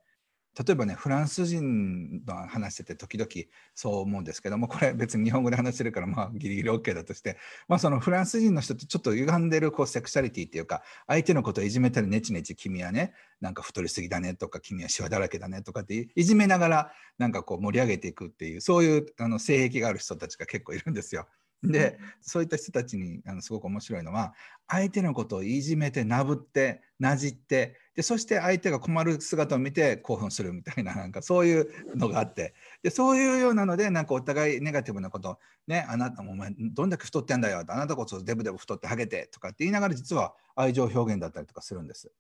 [0.58, 3.30] 例えばね、フランス人の話してて時々
[3.74, 7.38] そう思うんですけども、これ別に日本語で話してるから、まあギリギリ OK だとして、
[7.70, 21.28] まあそのフランス人の人ってちょっと歪んでるこうセクシャリティっていうか、相手のことをいじめたりネチネチ君はね、なんか太りすぎだねとか、君はシワだらけだねとかっていじめながらなんかこう盛り上げていくっていう、そういうあの性癖がある人たちが結構いるんですよ。
[21.64, 24.34] で、そういった人たちにあのすごく面白いのは、
[24.68, 42.12] 相手のことをいじめて、なぶって、なじって、でそして相手が困る姿を見て興奮するみたいな、なんかそういうのがあって、でそういうようなので、なんかお互いネガティブなこと、ね、あなたもお前、どんだけ太ってんだよ、あなたこそデブデブ太ってハゲてとかって言いながら、実は愛情表現だったりとかするんです。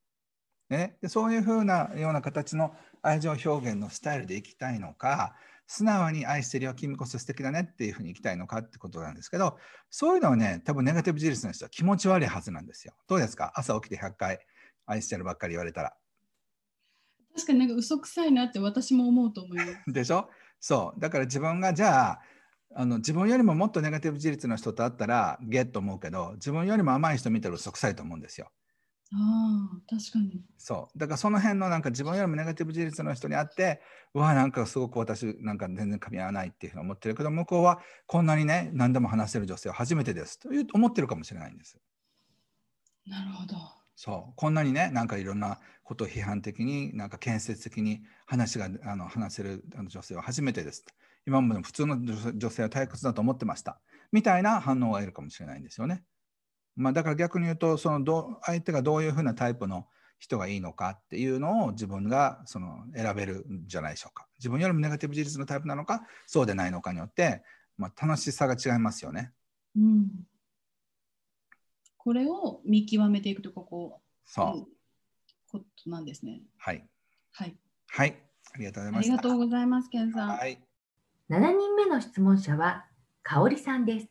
[0.69, 5.35] ね、でそういうふうなような形の愛情表現のスタイルでいきたいのか、
[5.67, 9.57] 素直に愛してるよ、君こそ素敵だねっていうふうにいきたいのかってことなんですけど、
[9.89, 12.93] そういうのはね、多分ネガティブ自立の人は気持ち悪いはずなんですよ。
[13.07, 13.53] どうですか？
[13.55, 14.39] 朝起きて100回
[14.91, 15.93] 愛してるばっかり言われたら。
[17.33, 19.77] 確かになんか嘘くさいなって私も思うと思います。
[19.87, 20.29] でしょ？
[20.59, 20.99] そう。
[20.99, 22.21] だから自分がじゃあ、
[22.73, 28.49] あの自分よりももっとネガティブ自立の人と会ったらゲッと思うけど自分よりも甘い人見たら嘘くさいと思うんですよ。
[29.13, 30.45] ああ確かに。
[30.57, 33.81] そうだからその辺のなんか自分よりもネガティブ自立の人に会って
[34.13, 41.77] うわなんかすごく私なんか全然噛み合わないっていうふうに思ってるけど向こうはこんなにね何でも話せる女性は初めてですという思ってるかもしれないんです。
[43.05, 43.80] なるほど。
[44.03, 50.83] そうこんなにねなんかいろんなことを批判的になんか建設的に話があの話せる女性は初めてです。
[51.27, 53.79] 今まで普通の女性は退屈だと思ってました。
[54.11, 56.03] みたいな反応が得るかもしれないんですよね。
[56.75, 59.85] まあ、だから逆に言うとそのど相手がどういうふうなタイプの
[60.17, 64.25] 人がいいのかっていうのを自分がその選べるんじゃないでしょうか。
[64.39, 67.43] 自分よりもネガティブ自立のタイプなのかそうでないのかによって、
[67.77, 69.31] まあ、楽しさが違いますよね。
[69.77, 70.09] うん、
[72.03, 74.67] これを見極めていくとここそう、
[75.51, 76.41] ことなんですね。
[76.57, 76.83] はい。
[77.31, 77.55] はい。
[77.89, 78.17] はい。
[78.55, 79.05] ありがとうございます。
[79.05, 80.29] ありがとうございます、ケンさん。
[80.29, 80.59] はい。
[81.29, 82.87] 7人目の質問者は、
[83.21, 84.07] かおりさんです。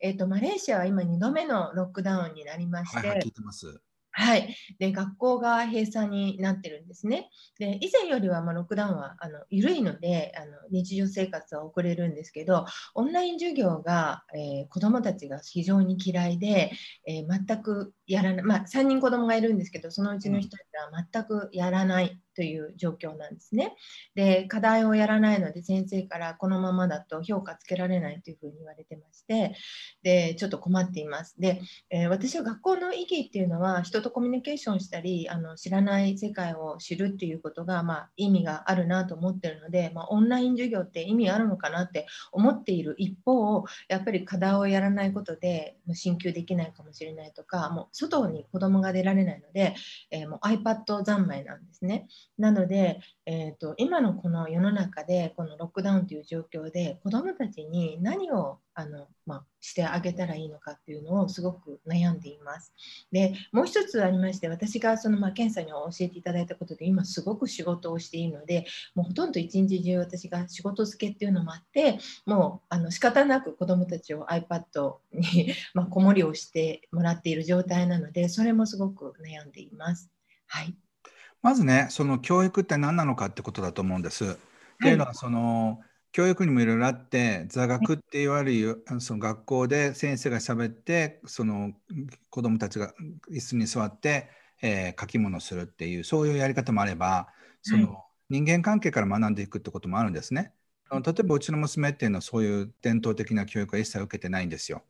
[0.00, 3.78] えっ、ー、と、マレーシアは今2度目のロックダウンになりまして、はい、聞いてます。
[4.20, 7.30] はい、で学校が閉鎖になってるんですね。
[7.60, 16.72] で以前よりはまロックダウンはあの緩いのであの日常生活は送れるんですけどオンライン授業が、えー、子どもたちが非常に嫌いで、
[17.06, 23.74] えー、全くやらない、まあ、3人子供がいるんですけどそのうちの1人は全くやらないという状況なんですね。
[24.14, 29.56] で課題をやらないので先生からこのままだと評価つけられないというふうに言われてまして
[30.04, 31.34] でちょっと困っています。
[31.40, 49.74] で、えー、私は学校の意義っていうのは人とコミュニケーションしたりあの知らない世界を知るっていうことが、まあ、意味があるなと思ってるので、まあ、オンライン授業って意味あるのかなって思っている一方やっぱり課題をやらないことで進級できないかもしれないとかもう外に子供が出られないので、
[50.10, 52.08] えー、もう iPad 三昧なんですね。
[52.38, 62.72] なので、えーと、今のこの世の中でこのロックダウンという状況で子どもたちに何をあの、まあ、してあげたらいいのかっていうのをすごく悩んでいます。
[63.10, 80.08] でもう一つありまして私がその、まあ、検査に教えていただいたことで今すごく仕事をしているのでもうほとんど一日中私が仕事付けっていうのもあってもうあの仕方なく子どもたちを iPad にまあ、子守をしてもらっている状態なのでそれもすごく悩んでいます。
[80.46, 80.74] はい
[81.40, 84.24] まずね、その教育って何なのかってことだと思うんです。
[84.24, 84.36] っ
[84.82, 85.78] ていうのは、その
[86.12, 91.72] 教育にもいろいろあって、座学って言われるその学校で先生がしゃべって、その
[92.30, 92.92] 子どもたちが
[93.30, 94.30] 椅子に座って、
[94.62, 97.28] えー、書き物するっていう、そういうやり方もあれば、
[97.62, 100.52] その人間関係から学んでいくってこともあるんですね。
[100.90, 104.82] 例えばうちの娘っていうのはそういう伝統的な教育は一切受けてないんですよ。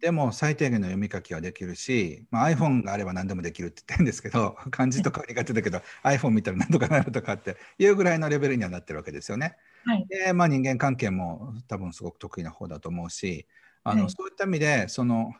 [0.00, 9.56] でも最低限の読み書きはできるし、まあ、iPhone があれば何でもできるって言ってるんですけど漢字とか苦手だけど iPhone 見たら何とかなるとかっていうぐらいのレベルにはなってるわけですよね。
[9.84, 13.46] はい、でまあ、人間関係も多分すごく得意な方だと思うし
[13.82, 15.32] あの、はい、そういった意味でその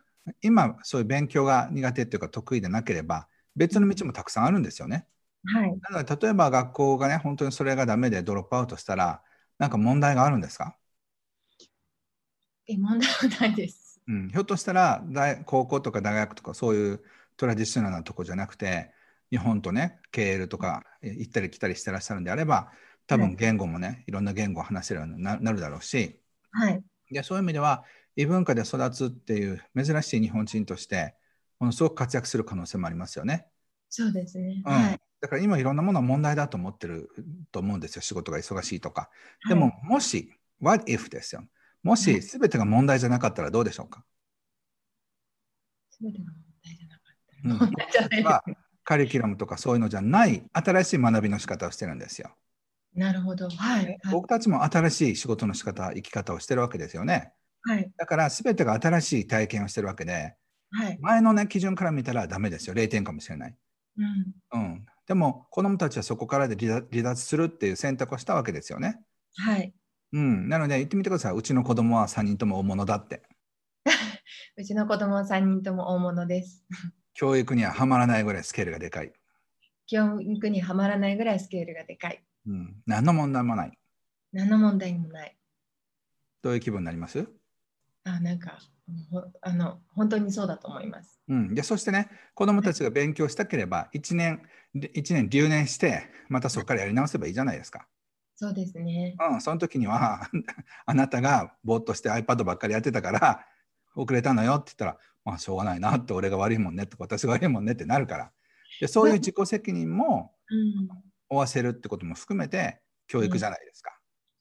[0.43, 5.07] 今そういう勉強が苦手っていうか得意でなければ別の道もたくさんあるんですよね。
[5.45, 9.23] はい、なので例えば学校がね本当にそれがダメでドロップアウトしたら
[9.59, 10.77] 何か問題があるんですか？
[12.67, 14.01] え問題はないです。
[14.07, 17.01] うん、ひょっとしたら大高校とか大学とかそういう
[17.37, 18.93] トラディショナルなとこじゃなくて
[19.31, 22.71] 日本とね KL とか行ったり来たりしてらっしゃるんであれば
[23.11, 26.21] 多分言語もね、はい、いろんな言語を話せるようになるだろうし、
[26.53, 27.83] はい、でそういう意味では
[28.15, 31.17] 異文化で育つっていう珍しい日本人として
[31.59, 33.47] ものすごく活躍する可能性もありますよね。
[33.89, 37.11] そうですね、うん、はい、だから今いろんなものは問題だと思ってる
[37.51, 38.03] と思うんですよ。
[38.03, 39.11] 仕事が忙しいとか。
[39.49, 41.43] でも、もし What if ですよ。
[41.83, 44.05] もし全てが問題じゃなかったらどうでしょうか？
[46.01, 48.45] 全てが問題じゃなかったら、うん、は
[48.85, 52.31] カリキュラムとかそういうのじゃない新しい学びの仕方をしてるんですよ。
[52.95, 57.33] なるほど、はい、僕たちも新しい仕事の仕方生き方をしてるわけですよね。
[57.63, 60.35] はい、だから全てが新しい体験をしてるわけで、
[60.71, 63.57] はい、前の、ね、基準から見たらダメですよ0点かもしれない。
[64.53, 68.99] うん、うん、でも子どもたちはそこからで離脱するっていう選択をしたわけですよね。
[69.37, 69.73] はい、
[70.13, 71.35] うん、なので言ってみてください。
[71.35, 73.23] うちの子供は3人とも大物だって。
[74.57, 76.65] うちの子供は3人とも大物です。
[77.15, 79.13] 教育にははまらないぐらいスケールがでかい。
[79.87, 82.25] 教育にはまらないぐらいスケールがでかい。
[82.47, 83.73] うん、何の問題もない。
[84.33, 85.37] 何の問題もない。
[86.43, 87.27] どういう気分になります？
[88.05, 88.59] あなんか
[89.43, 91.21] あの本当にそうだと思います。
[91.29, 94.43] うん、でそしてね子どもたちが勉強したければ1年
[94.75, 97.87] ,1 年留年してまたそこからやり直せばいいじゃないですか。
[98.37, 99.17] そうですね。
[99.33, 100.29] うん、その時には
[100.87, 103.47] あなたがぼーっとして iPad ばっかりやってたから
[103.95, 108.33] 遅れたのよって言ったら、まあしょうがないなって俺が悪いもんねって私が悪いもんねってなるから。
[108.81, 110.35] でそういう自己責任も
[111.31, 113.93] 負わせるってことも含めて教育じゃないですか。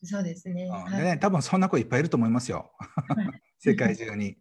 [0.02, 0.66] うん、そうですね。
[0.66, 2.72] うん、でね、多分そんな子いっぱいいると思いますよ。
[3.60, 4.38] 世界中に。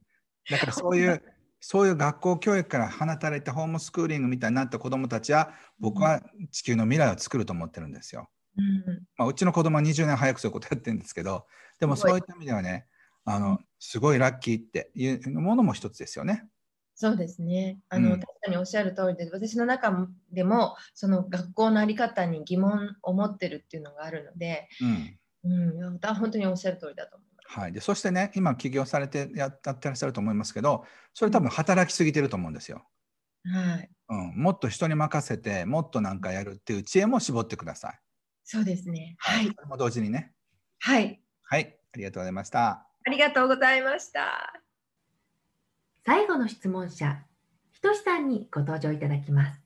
[0.50, 1.22] だからそういう
[1.60, 8.30] そういう学校教育から放たれたホームスクーリングみたいになった子どもたちは僕は地球の未来を作ると思ってるんですよ。
[8.56, 11.46] うんまあ、うちの子供は20年早くそういうことやってるんですけど
[11.78, 12.86] でもそういった意味ではね
[13.24, 16.44] あのすごいラッキーっていうものも一つですよね。
[17.00, 24.68] そうですねあの、うん、確かにおっしゃる通りで私の中でもその学校の在り方に疑問を持ってるっていうのがあるので、
[25.44, 27.60] うん、うん、本当におっしゃる通りだと思います。
[27.60, 30.84] はい、でそしてね今起業されてやってらっしゃると思いますけど
[31.14, 32.84] それ多分働きすぎてると思うんですよ。
[33.44, 37.98] はいうん、もっと人に任せてもっとなんかやるっていう知恵も絞ってください。
[38.42, 39.14] そうですね。
[39.18, 39.44] はい。
[39.44, 40.32] それも同時にね。
[40.80, 41.20] はい。
[41.44, 42.88] はい、ありがとうございました。
[43.06, 44.52] ありがとうございました。
[46.08, 47.18] 最後の質問者、
[47.70, 49.60] ひとしさんにご登場いただきます。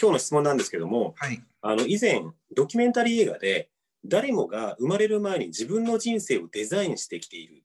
[0.00, 2.22] 今日の質問なんですけども、はい、あの以前
[2.54, 3.68] ドキュメンタリー映画で
[4.04, 7.64] 誰もが生まれる前に自分の人生をデザインしてきている。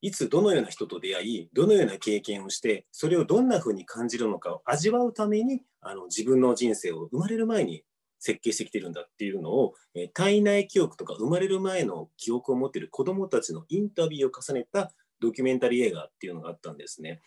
[0.00, 7.84] いつどのような人と出会い、どのような経験をして、それをどんなふうに感じるのかを味わうために、あの自分の人生を生まれる前に
[8.18, 17.20] 設計してきてるんだっていうのを、え体内記憶とか生まれる前の記憶を持っている子どもたちのインタビューを重ねたドキュメンタリー映画っていうのがあったんですね。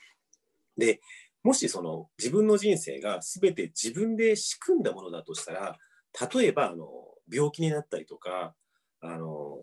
[0.77, 1.01] で
[1.43, 5.77] もしその自分の人生が全て自分で仕組んだものだとしたら
[6.33, 6.85] 例えばあの
[7.31, 8.53] 病気になったりとか
[9.01, 9.59] あの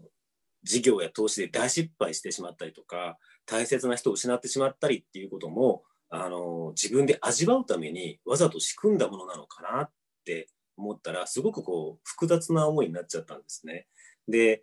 [0.64, 9.90] 事業や投資で大失敗してしまったりとか大切な人を失ってしまったりっていうこともあの自分で味わうためにわざと仕組んだものなのかなっ
[10.24, 13.86] て思ったら、すごくこう、複雑な思いになっちゃったんですね。
[14.28, 14.62] で、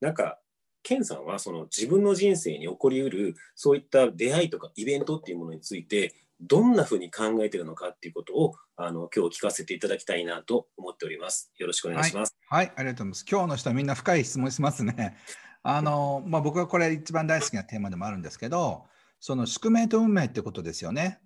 [0.00, 0.38] なんか、
[0.86, 11.50] ケンさんはその自分の人生に起こりうるそういった出会いとかイベントっていうものについてどんなふうに考えているのかっていうことをあの今日聞かせていただきたいなと思っております。
[11.58, 12.36] よろしくお願いします。
[12.48, 13.26] はい、はい、ありがとうございます。
[13.28, 15.16] 今日の人はみんな深い質問しますね。
[15.64, 18.84] あのまあ、僕はこれ一番大好きなテーマでもあるんですけど、
[19.18, 21.18] その宿命と運命ってことですよね。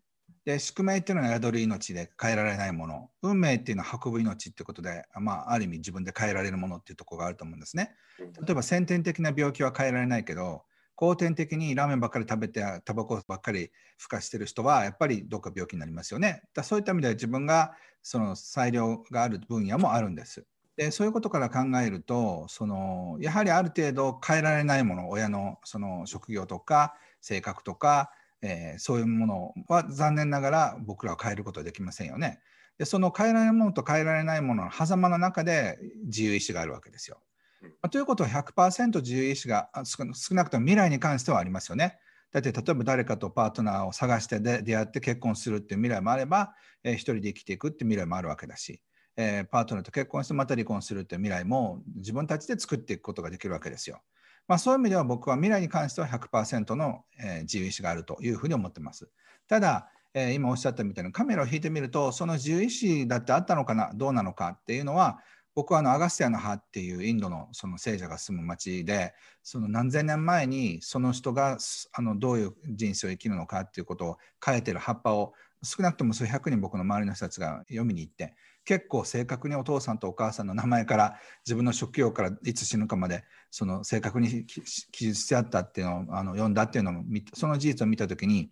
[0.44, 3.10] で宿命っていうのは宿る命で変えられないもの。
[3.22, 7.94] 運命っていうのは運ぶ命っていうことで、まあ、ある意味自分で変えられるものっていうところがあると思うんですね。
[8.18, 16.42] 例えば先天的な病気は変えられないけど後天的にラーメンばっかり食べてタバコばっかりふかしてる人はやっぱりどっか病気になりますよね。
[16.54, 20.46] だそういった意味では自分がその裁量がある分野もあるんです。
[20.76, 28.10] でそういうことから考えるとそのやはりある程度変えられないもの親のその職業とか性格とか
[28.42, 32.40] えー、そういうものは残念ながら僕らは変えることはできませんよね。
[32.78, 37.20] でその変えられるものと変えられないものの狭間の中で自由意志があるわけですよ。
[37.62, 41.98] まあ、ということは100%自由意志が少なくとも未来に関してはありますよね。
[42.32, 48.80] だって例えば誰かとパートナーを探してで出会って結婚するっていう未来もあれば、えー、一人で生きていくっていう未来もあるわけだし、
[49.16, 54.00] えー、パートナーと結婚してまた離婚するっていう未来も自分たちで作っていくことができるわけですよ。
[54.48, 59.08] まあ、そういう意味では僕は未来に関しては100%の、え、自由意志があるというふうに思ってます。
[59.46, 65.20] ただ、えー、今おっしゃったみたいにカメラを引いてみるとその自由意志だってあったのかなどうなのかっていうのは
[65.54, 71.58] 僕はあのアガスティアの葉っていうインドのその聖者が住む町でその何千年前にその人が
[71.92, 84.62] あのどういう人生を生きるのかっていうことを書いてる葉っぱを少なくとも数百人僕の周りの人たちが読みに行って結構正確にお父さんとお母さんの名前から自分の職業からいつ死ぬかまでその正確に記
[85.06, 88.50] 述してあったっていうのをあの読んだっていうのもその事実を見た時に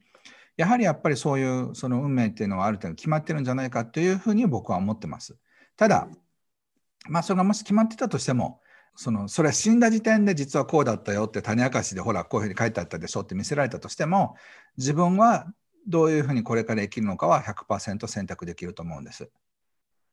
[0.57, 5.37] やはりやっぱりそういうその運命っていうのはある程度決まってるんじゃないかというふうに僕は思ってます。
[5.77, 6.09] ただ、
[7.09, 8.61] まあ、それがもし決まってたとしても
[8.97, 14.35] そのそれは死んだ時点で実はこうだったよって種明かしでほらこういうふうに書いてあったでしょって見せられたとしても
[14.77, 15.47] 自分は
[15.87, 19.31] どういうふうにこれから生きるのかは100%選択できると思うんです。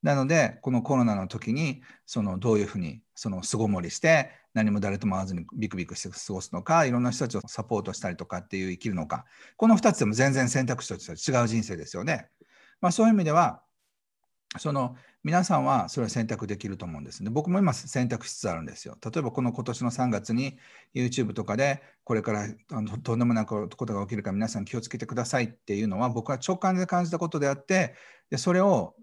[0.06, 9.26] なので、このコロナの時に、そのどういうふうにその巣ごもりして、何も誰とも会わずにビクビクして過ごすのか、いろんな人たちをサポートしたりとかっていう生きるのか、
[9.58, 12.30] この2つでも全然選択肢としては違う人生ですよね。
[12.82, 13.64] まあ、そういう意味では、
[14.58, 17.30] その皆さんはそれは選択できると思うんですね。
[17.30, 18.98] 僕も今選択しつつあるんですよ。
[19.04, 20.58] 例えばこの今年の3月に
[20.94, 27.96] YouTube とかでこれからあのとんでもないことが起きるから皆さん気をつけてくださいっていうのは僕は直感で感じたことであって
[28.30, 28.96] でそれを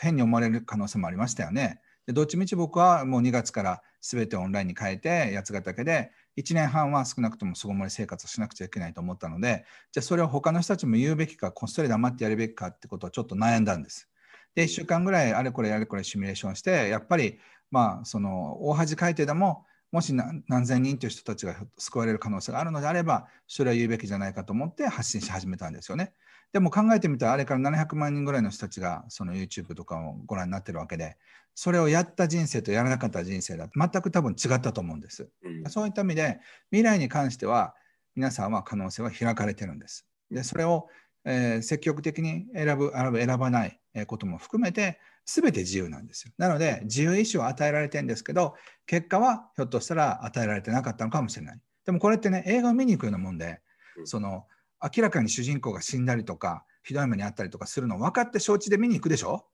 [0.00, 1.80] 変に思われる可能性もありましたよね。
[2.06, 14.08] でどっちみち僕はもう2月から全てオンラインに変えて八ヶ岳で1年半は少なくとも巣ごもり生活をしなくちゃいけないと思ったのでじゃあそれを他の人たちも言うべきかこっそり黙ってやるべきかってことをちょっと悩んだんです。
[14.56, 17.38] で1週間ぐらいあれこれあれこれシミュレーションしてやっぱり
[17.70, 26.12] まあ、その大恥かいてでももし何千人という人たちが救われる可能性があるのであればそれは言うべきじゃないかと思って発信し始めたんですよね。
[26.52, 31.16] でも考えてみたらあれから700万人ぐらいの人たちがその YouTube とかをご覧になってるわけで
[31.54, 35.28] それをやった人生とやらなかった人生だ全く多分違ったと思うんです。
[35.68, 36.40] そういった意味で
[36.70, 37.74] 未来に関しては
[38.14, 40.06] 皆さんは可能性は開かれてるんです。
[40.30, 40.88] でそれを、
[41.26, 46.32] えー、積極的に選ぶ選ばないことも含めて全て自由なんですよ。
[46.38, 48.54] なので自由意志を与えられてるんですけど
[48.86, 51.60] 結果はひょっとしたら与えられてなかったのかもしれない。
[51.84, 53.60] でもこれってね映画を見に行くようなもんで
[54.04, 54.46] その
[54.82, 59.46] 明らかに主人公が死んだりとかひどい目にあったりとかするの分かって承知で見に行くでしょ？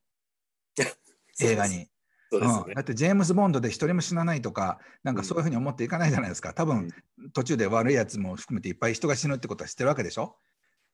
[1.40, 1.78] 映画に。
[1.78, 1.88] ね
[2.32, 6.54] うん、だってジェームズ・ボンドで一人も死なないとか、なんかそういうふうに思っていかないじゃないですか。
[6.54, 6.88] 多分
[7.34, 10.38] 途中で悪いやつも含めていっぱい人が死ぬってことは知ってるわけでしょ？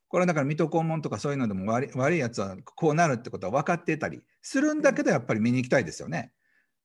[0.09, 6.33] これだから水戸黄門とかそういうのでも悪い悪いやつはこうなるってことは分かっていたりするんだけどやっぱり見に行きたいですよね。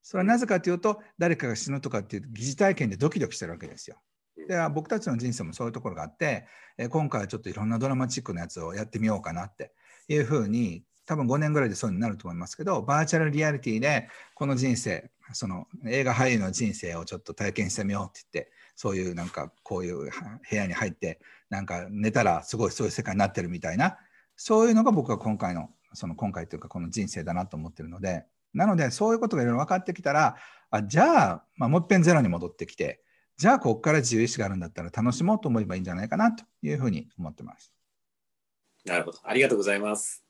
[0.01, 4.01] それはなぜかというと誰かが死ぬとかっていう疑似体験でドキドキしてるわけですよ。
[4.47, 6.47] で僕たちの人生もそういうところがあって、
[6.78, 9.71] え今回はちょっといろんなドラマチックなやつをやってみようかなって
[10.07, 20.09] いうふうに多分5年ぐらいでそうになると思いますけどバーチャルリアリティでこの人生その映画俳優の人生をちょっと体験してみようって言ってそういうなんかこういう
[20.49, 23.97] 部屋に入ってなんか寝たらすごいそういう世界になってるみたいな
[24.36, 30.36] そういうのが僕は今回のその今回というかこの人生だなと思ってるのでなのでそういうことがいろいろ分かってきたら
[30.71, 33.01] あじゃあ、まあ、もう一遍ゼロに戻ってきて
[33.38, 37.71] じゃあここから自由意志があるんだったら楽しもうと思えばいいんじゃないかなというふうに思ってます。
[38.86, 39.19] なるほど。
[39.24, 40.24] ありがとうございます。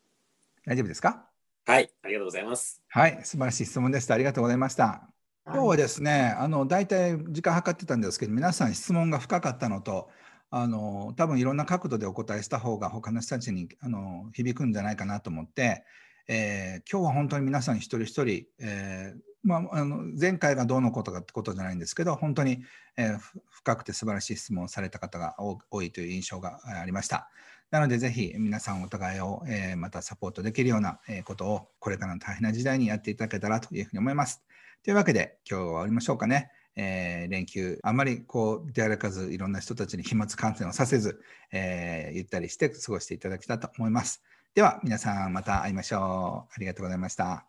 [0.65, 1.32] 大丈夫ですか？
[1.66, 2.82] はい、ありがとうございます。
[2.89, 4.16] はい、素晴らしい質問でした。
[4.16, 5.07] ありがとうございました。
[5.45, 10.09] 今日はですね、あの大体時間計ってたんですけど、皆さん質問が深かったのと、
[10.49, 15.86] あの多分いろんな角度でお答えした方が他の人たちにあの響くんじゃないかなと思って、
[16.28, 22.64] えー、今日は本当に皆さん一人一人、えー、まあ、あの前回がどうのことかってことじゃないんですけど本当に、
[22.97, 23.18] えー、
[23.49, 27.30] 深くて素晴らしい質問をされた方が多いという印象がありました。
[27.74, 34.43] なのでぜひ皆さんお互いを、えまたサポートできるようなことをこれからの大変な時代にやっていただけたらというふうに思います。
[34.84, 36.51] というわけで今日は終わりましょうかね。
[36.76, 41.19] えー、連休、あまりこう出歩かず、いろんな人たちに飛沫感染をさせず、
[41.51, 44.21] えー、ゆったりして過ごしていただきたいと思います。
[44.53, 46.53] では、皆さんまた会いましょう。
[46.53, 47.47] ありがとうございました。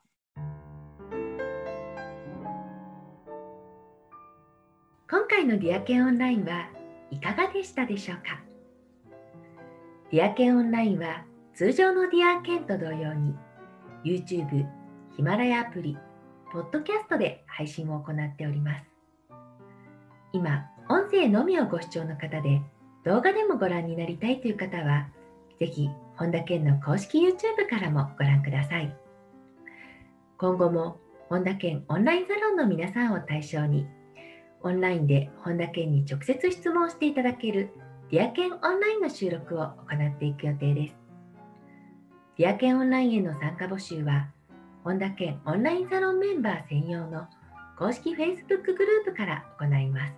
[5.11, 6.71] 今回のディアケンオンラインは
[7.11, 8.54] いかがでしたでしょうか？
[10.15, 11.25] ディアケンオンラインは
[11.57, 13.35] 通常のディアケンと同様に
[14.05, 14.65] YouTube、
[15.17, 15.99] ヒマラヤアプリ、
[16.53, 18.85] ポッドキャストで配信を行っております。
[20.33, 22.63] 今、音声のみをご視聴の方で
[23.05, 25.09] 動画でもご覧になりたいという方は、
[25.59, 28.97] ぜひ本田健の公式 YouTube からもご覧ください。
[30.39, 33.89] 今後も本田健オンラインサロンの皆さんを対象に、
[34.63, 37.71] オンラインで本田健に直接質問していただける
[38.15, 39.75] ディアケンオンラインの収録を行
[40.15, 40.95] っていく予定です。
[42.39, 44.29] ディアケンオンラインへの参加募集は、
[44.85, 47.27] 本田健オンラインサロンメンバー専用の
[47.77, 50.13] 公式 Facebook グループから行います。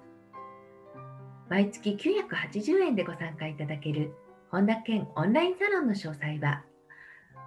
[1.48, 4.12] 毎月980円でご参加いただける
[4.50, 6.64] 本田健オンラインサロンの詳細は、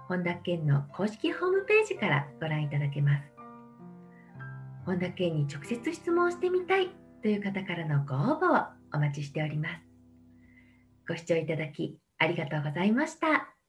[0.08, 3.22] 本田健の公式ホームページからご覧いただけます。
[4.84, 6.90] 本田健に直接質問してみたい
[7.22, 9.89] という方からのご応募をお待ちしております。
[11.10, 13.59] ご視聴いただきありがとうございました。